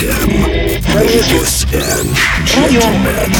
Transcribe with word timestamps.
Welcome, 0.00 0.32
ladies 0.96 1.64
and 1.74 2.16
gentlemen. 2.46 3.30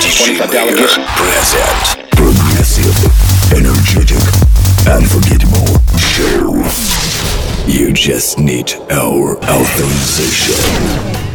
$25. 0.00 0.98
Present. 1.14 2.10
Progressive, 2.10 3.52
energetic, 3.52 4.18
unforgettable 4.88 5.78
show. 5.96 6.64
You 7.68 7.92
just 7.92 8.40
need 8.40 8.72
our 8.90 9.36
authorization. 9.44 11.27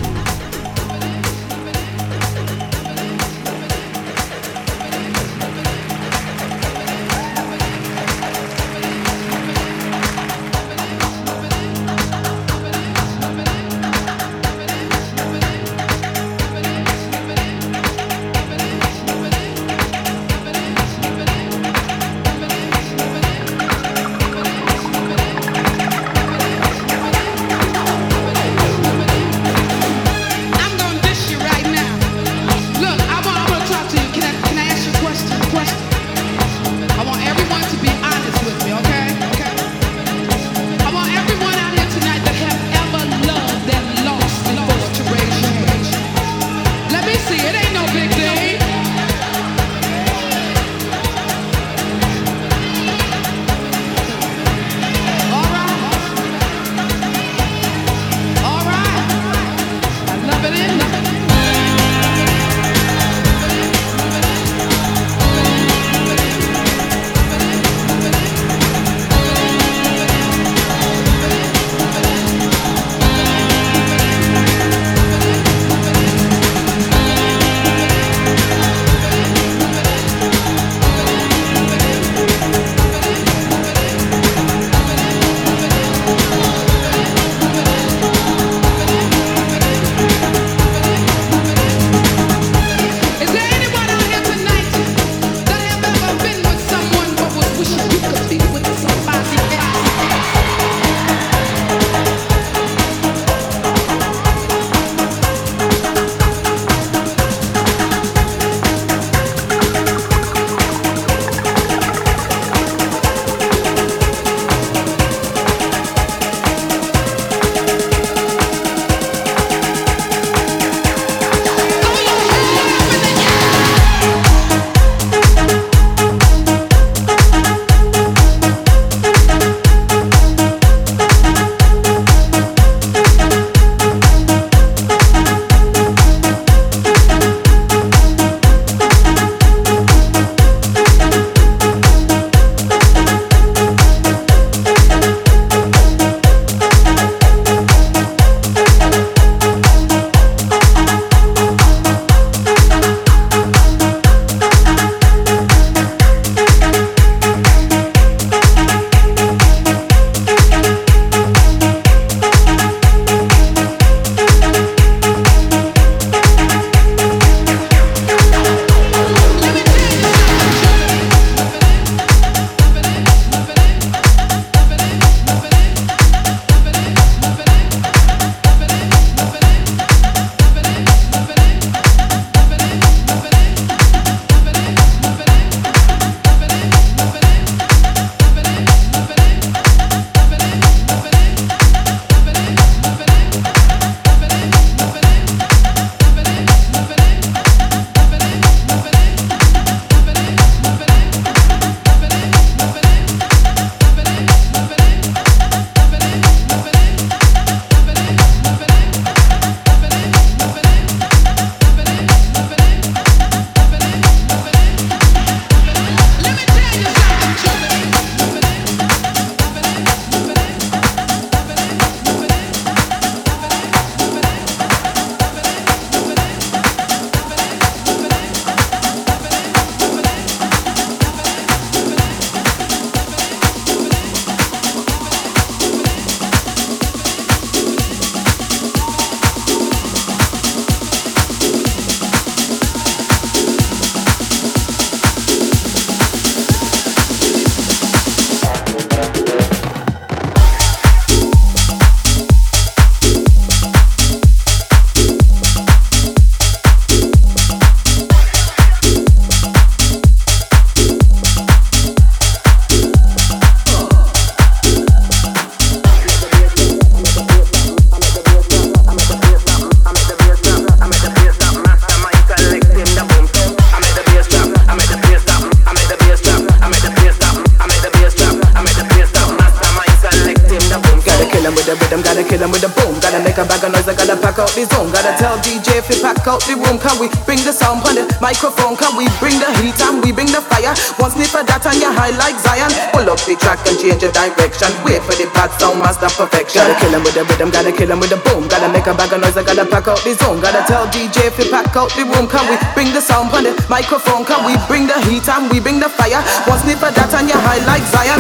Kill 297.74 297.94
with 298.00 298.10
the 298.10 298.20
boom. 298.22 298.48
Gotta 298.48 298.70
make 298.72 298.86
a 298.86 298.94
bag 298.94 299.12
of 299.14 299.22
noise, 299.22 299.38
I 299.38 299.44
gotta 299.44 299.66
pack 299.66 299.88
out 299.88 300.00
the 300.06 300.14
zone. 300.14 300.40
Gotta 300.40 300.62
tell 300.70 300.86
DJ 300.88 301.28
if 301.28 301.38
you 301.40 301.50
pack 301.50 301.76
out 301.76 301.90
the 301.98 302.06
room. 302.06 302.28
Can 302.30 302.46
we 302.50 302.56
bring 302.74 302.94
the 302.94 303.02
sound 303.02 303.34
on 303.34 303.44
the 303.44 303.54
microphone? 303.70 304.26
Can 304.26 304.46
we 304.46 304.54
bring 304.70 304.86
the 304.88 304.98
heat 305.10 305.28
and 305.28 305.50
we 305.52 305.60
bring 305.60 305.80
the 305.80 305.90
fire? 305.90 306.22
One 306.46 306.60
sniff 306.62 306.84
of 306.84 306.94
that 306.96 307.14
and 307.14 307.28
you're 307.28 307.42
high 307.42 307.62
like 307.66 307.84
Zion. 307.90 308.13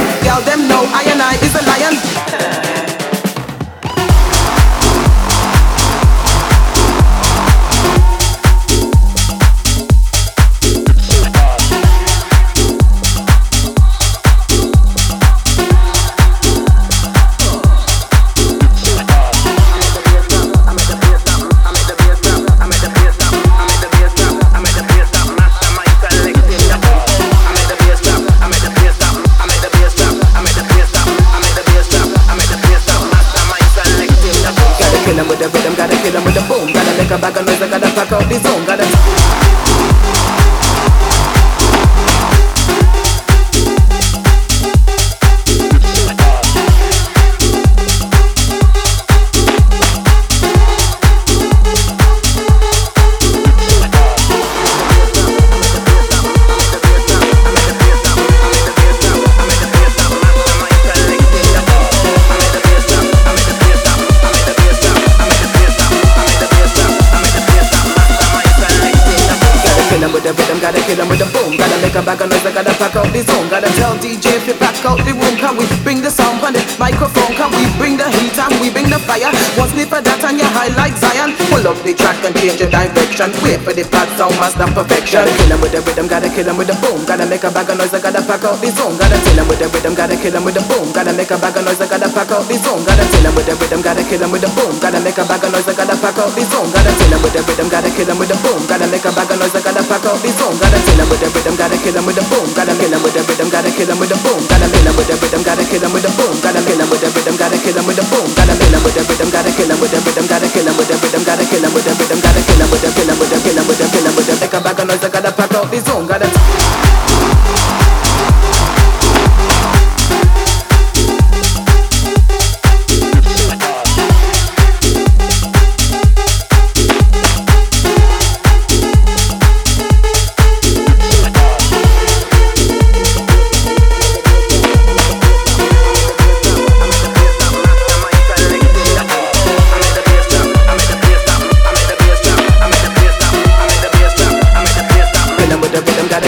Kill 86.33 86.49
him 86.49 86.57
with 86.57 86.67
the 86.67 86.75
boom. 86.81 87.05
Gotta 87.05 87.25
make 87.29 87.45
a 87.45 87.49
bag 87.53 87.69
of 87.69 87.77
noise, 87.77 87.93
I 87.93 88.01
gotta 88.01 88.21
pack 88.25 88.43
out 88.43 88.57
the 88.57 88.69
zone. 88.73 88.97
Gotta 88.97 89.17
kill 89.21 89.37
him 89.37 89.47
with 89.47 89.61
the 89.61 89.69
rhythm, 89.69 89.93
gotta 89.93 90.17
kill 90.17 90.33
him 90.33 90.43
with 90.43 90.57
the 90.57 90.63
boom. 90.65 90.89
Gotta 90.89 91.13
make 91.13 91.29
a 91.29 91.37
bag 91.37 91.55
of 91.55 91.63
noise, 91.63 91.79
I 91.79 91.85
gotta 91.85 92.09
pack 92.09 92.31
out 92.33 92.43
the 92.49 92.57
zone. 92.57 92.81
Gotta 92.81 93.05
kill 93.05 93.25
him 93.29 93.33
with 93.37 93.45
the 93.45 93.53
rhythm, 93.53 93.81
gotta 93.85 94.03
kill 94.03 94.21
him 94.25 94.31
with 94.33 94.41
the 94.41 94.49
boom. 94.57 94.73
Gotta 94.81 94.99
make 95.05 95.17
a 95.17 95.23
bag 95.23 95.43
of 95.45 95.51
noise, 95.53 95.69
I 95.69 95.73
gotta 95.77 95.95
pack 96.01 96.17
out 96.17 96.33
the 96.33 96.43
zone. 96.49 96.69
Gotta 96.73 96.91
kill 96.97 97.13
him 97.13 97.21
with 97.21 97.33
the 97.33 97.41
rhythm, 97.45 97.67
gotta 97.69 97.89
kill 97.93 98.09
him 98.09 98.17
with 98.17 98.29
the 98.33 98.37
boom. 98.41 98.61
Gotta 98.65 98.85
make 98.89 99.05
a 99.05 99.11
bag 99.13 99.29
of 99.29 99.37
noise, 99.37 99.53
I 99.53 99.61
gotta 99.61 99.83
pack 99.85 100.05
out 100.09 100.17
the 100.17 100.29
zone. 100.33 100.55
Gotta 100.57 100.79
kill 100.81 100.97
him 100.97 101.07
with 101.13 101.21
the 101.21 101.27
rhythm, 101.29 101.55
gotta 101.55 101.77
kill 101.77 101.93
him 101.93 102.05
with 102.09 102.17
the 102.17 102.23
boom. 102.25 102.47
Gotta 102.57 102.73
kill 102.73 102.93
him 102.93 103.01
with 103.05 103.13
the 103.13 103.21
rhythm, 103.29 103.49
gotta 103.53 103.69
kill 103.69 103.89
him 103.93 103.99
with 104.01 104.09
the 104.09 104.17
boom. 104.25 104.39
Gotta 104.49 104.67
kill 104.73 104.85
him 104.89 104.95
with 104.97 105.07
the 105.09 105.15
rhythm, 105.21 105.41
gotta 105.45 105.63
kill 105.69 105.83
him 105.85 105.91
with 105.93 106.01
the 106.01 106.11
boom. 106.17 106.33
Gotta 106.41 106.61
kill 106.65 106.81
him 106.81 106.89
with 106.89 107.01
the 107.03 107.09
rhythm, 107.13 107.35
gotta 107.37 107.57
kill 107.61 107.77
him 107.77 107.85
with 107.85 107.97
the 108.01 108.05
boom. 108.09 108.27
Gotta 108.33 108.53
kill 108.57 108.73
him 108.73 108.81
with 108.81 108.95
the 108.97 109.03
rhythm, 109.05 109.29
gotta 109.29 109.51
kill 109.53 109.69
him 109.69 109.77
with 109.77 109.91
the 109.93 109.99
rhythm, 110.01 110.25
gotta 110.25 110.47
kill 110.49 110.65
him 110.65 110.77
with 110.81 110.89
the 110.89 110.97
rhythm, 110.97 111.21
gotta 111.21 111.43
kill 111.45 111.61
him 111.61 111.73
with 111.77 111.85
the 111.85 111.93
rhythm, 111.93 112.19
gotta 112.25 112.41
kill 112.41 112.57
him 112.57 112.69
with 112.73 112.81
the 112.81 112.89
kill 112.93 113.09
him 113.09 113.19
with 113.19 113.29
the 113.29 113.37
kill 113.43 113.57
him 113.59 113.67
with 113.67 113.79
the 113.79 113.85
kill 113.93 114.07
him 114.07 114.15
with 114.15 114.27
the 114.27 114.33
make 114.39 114.53
a 114.53 114.59
bag 114.61 114.79
of 114.79 114.87
noise. 114.87 115.02
I 115.39 115.43
out 115.55 115.71
the 115.71 115.79
zone. 115.79 116.07
Gotta. 116.07 116.42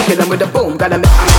kill 0.06 0.30
with 0.30 0.42
a 0.42 0.48
boom, 0.48 0.78
gotta 0.78 1.00
make 1.00 1.35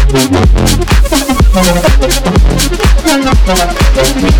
you. 4.23 4.34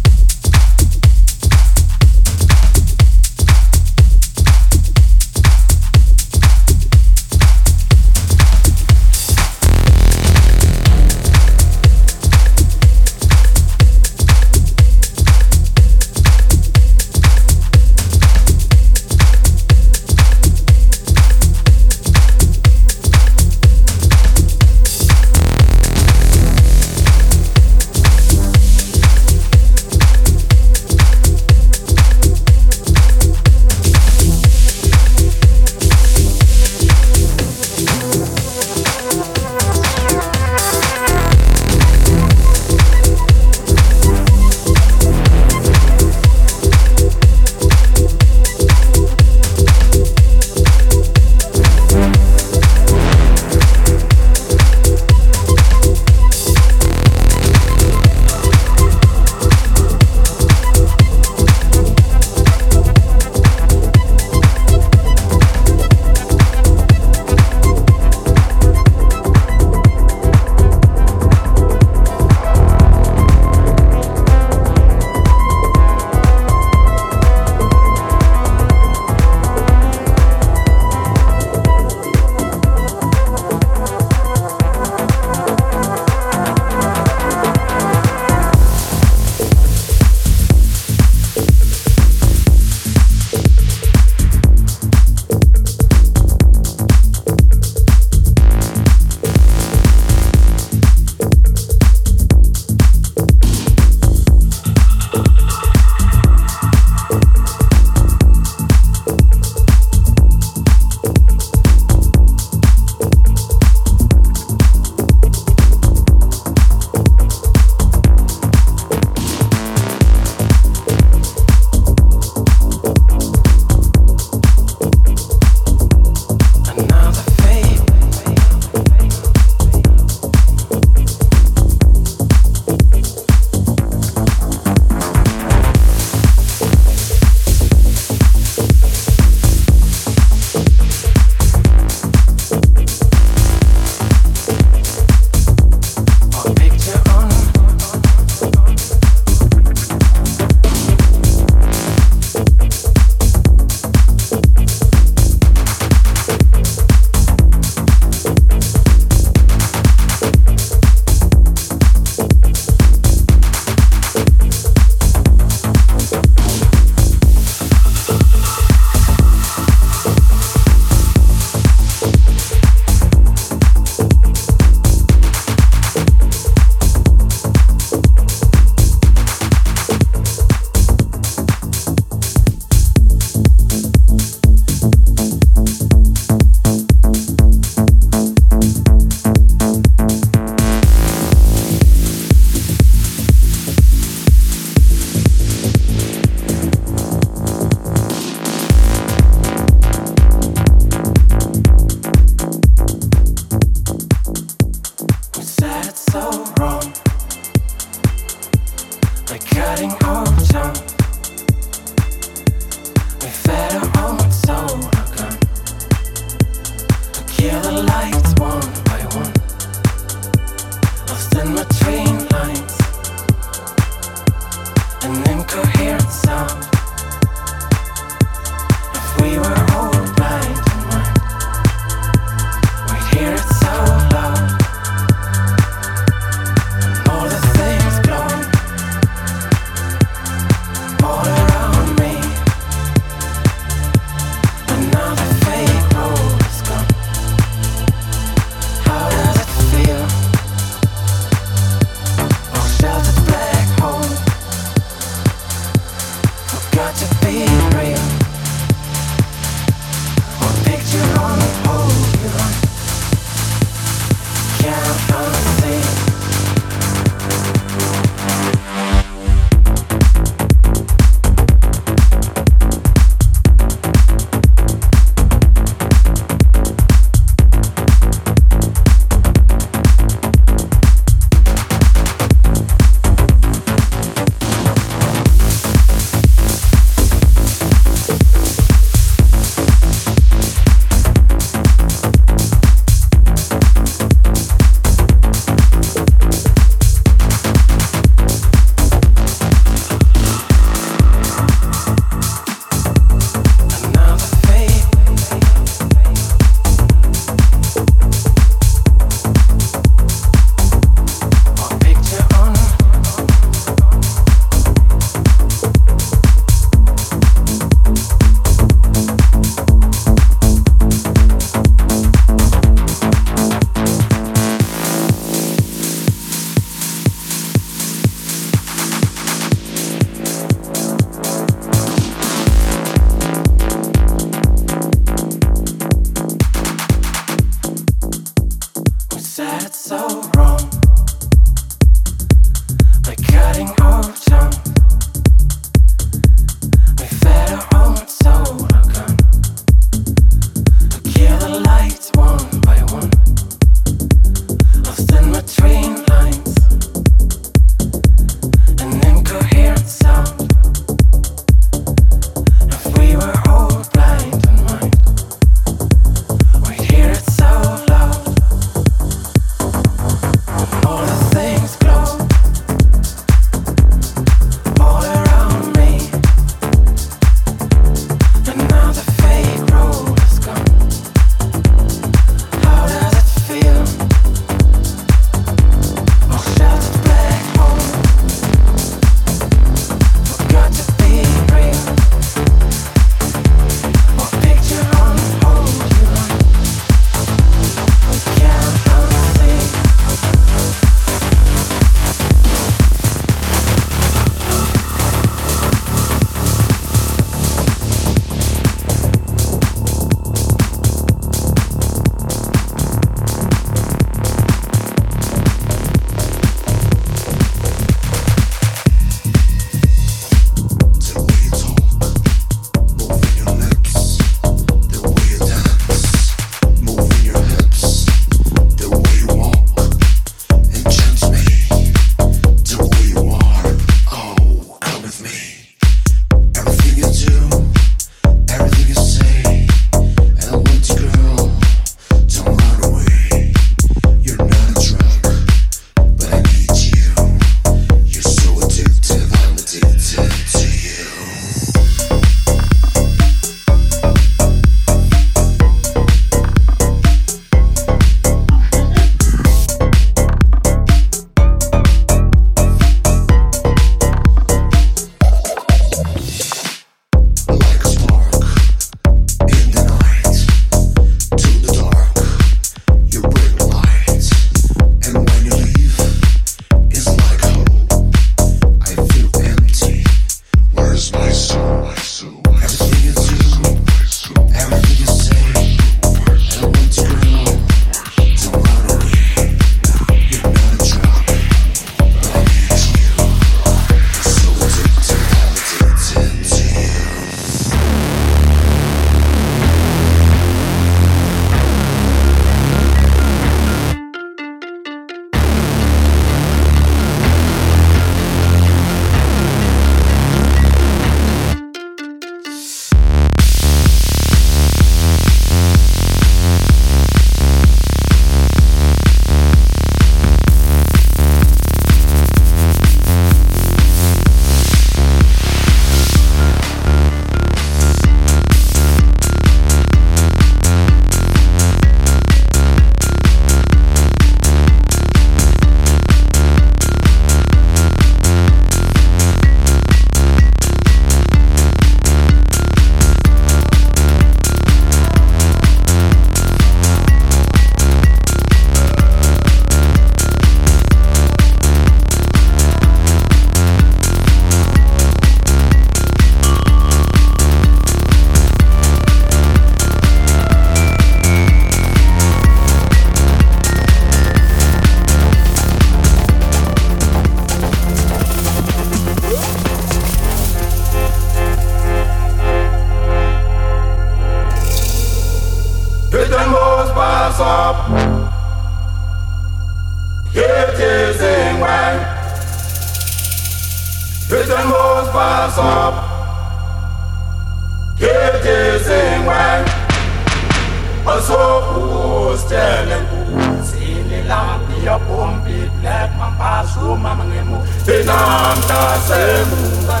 Lampi 595.18 595.50
ya 595.52 595.66
pompi 595.66 595.70
black 595.80 596.10
mampasu 596.18 596.96
mama 596.96 597.24
ngemu 597.24 597.66
inamta 597.86 598.98
semunga 599.06 600.00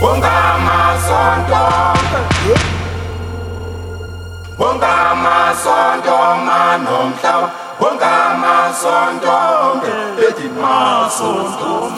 Ungamasonto 0.00 1.64
Ungamasonto 4.58 6.18
manomhlaba 6.46 7.50
Ungamasonto 7.80 9.38
ethi 10.28 10.48
masonto 10.48 11.90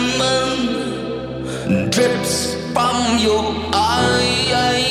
diamond 0.00 1.92
drips 1.92 2.54
from 2.72 3.18
your 3.18 3.44
eye. 3.72 4.89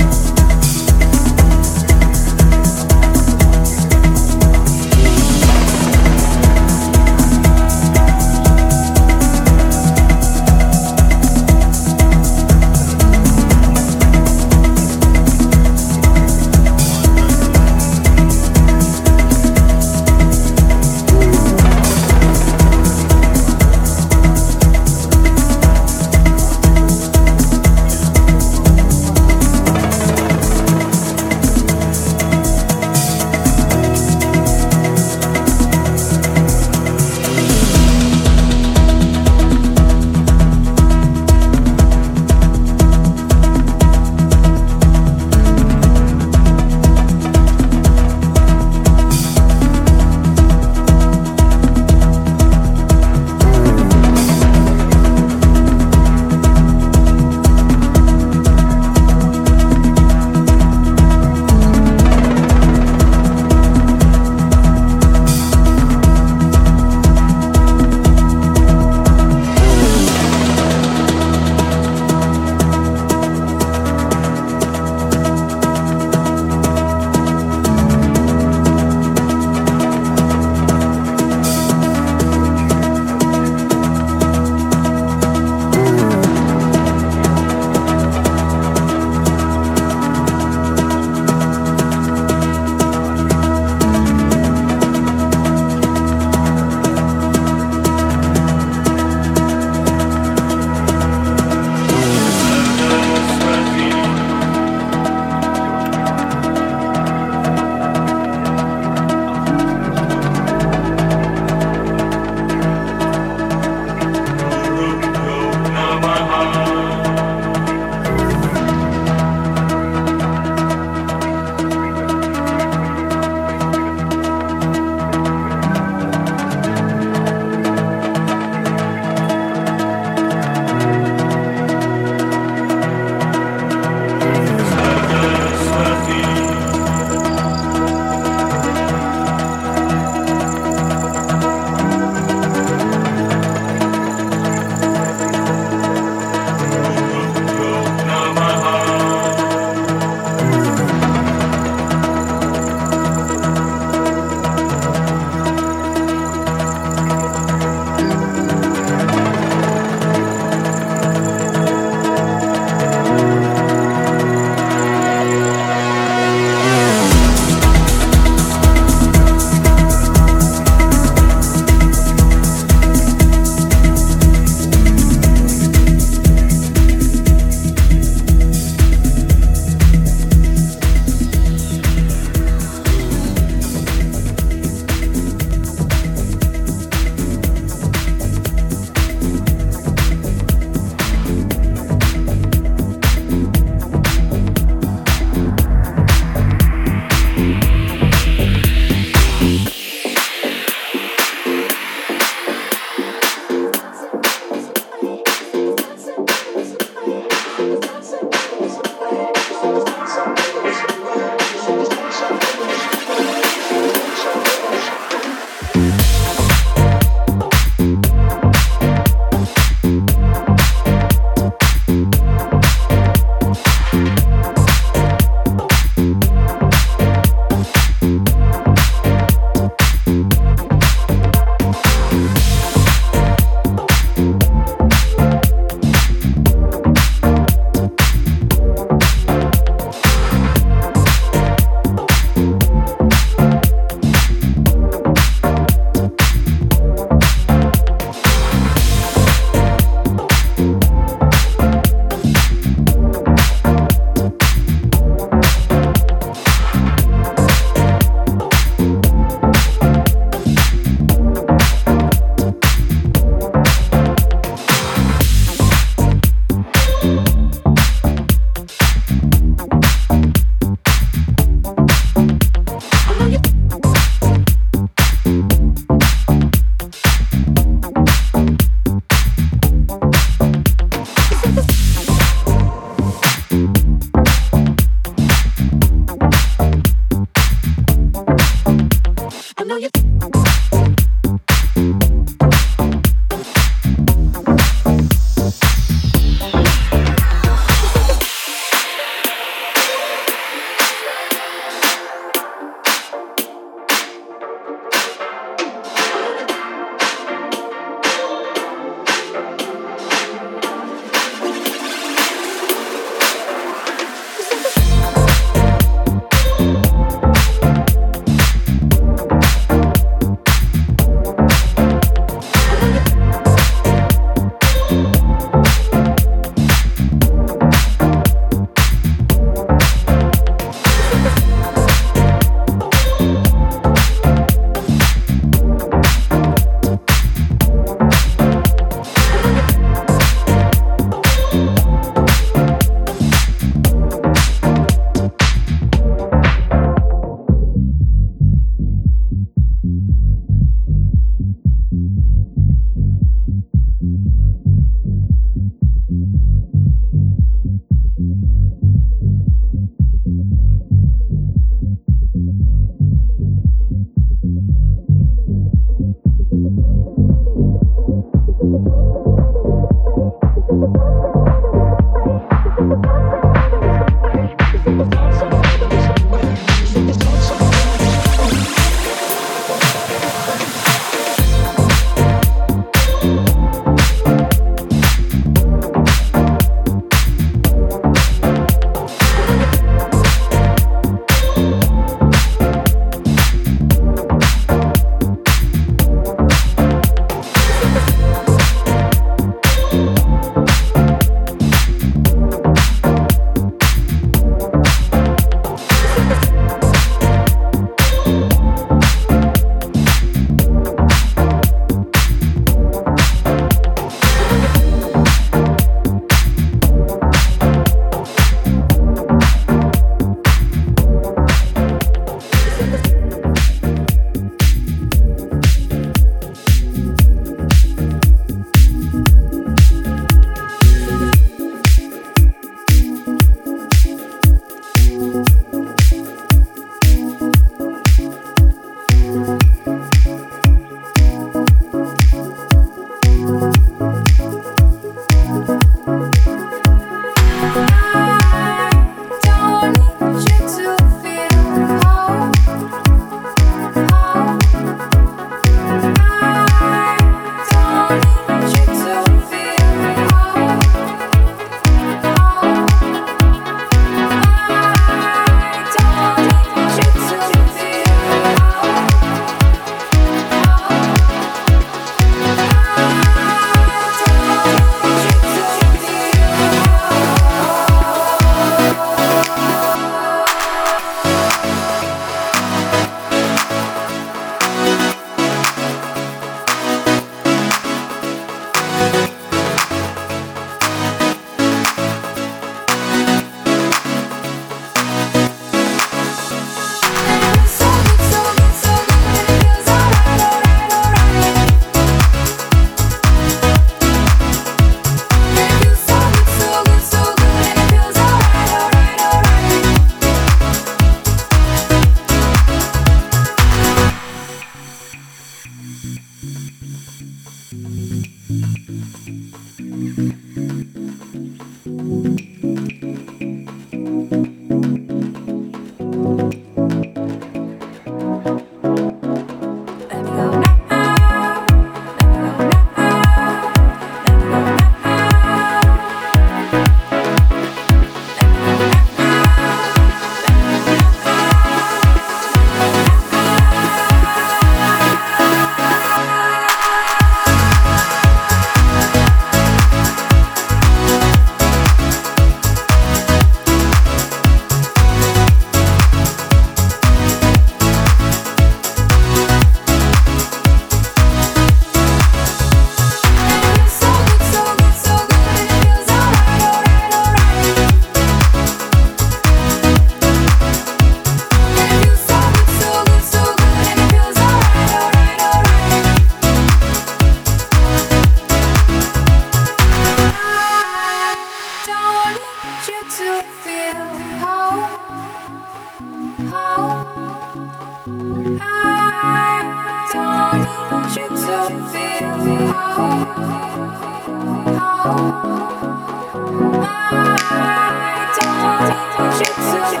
you 599.48 599.98
to 599.98 600.00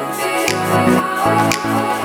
me. 1.96 2.01